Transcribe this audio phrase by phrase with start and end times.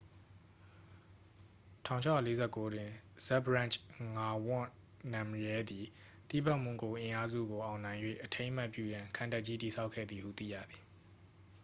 [0.01, 2.91] 1649တွင်
[3.25, 3.85] ဇတ်ဘ်ဒရန့်ဂျ်
[4.17, 4.69] ငါဝန့်
[5.11, 5.85] နမ်ရဲသည်
[6.29, 10.83] တိဘက်မွန်ဂို အင်အားစုကို အောင်နိုင်၍ အထိမ်းအမှတ်ပြုရန် ခံတပ်ကြီး တည်ဆောက်ခဲ့သည်ဟု သိရသည်